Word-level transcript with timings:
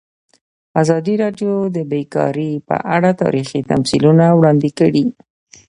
ازادي 0.81 1.13
راډیو 1.23 1.53
د 1.75 1.77
بیکاري 1.91 2.51
په 2.67 2.75
اړه 2.95 3.09
تاریخي 3.21 3.59
تمثیلونه 3.71 4.25
وړاندې 4.37 4.69
کړي. 4.79 5.05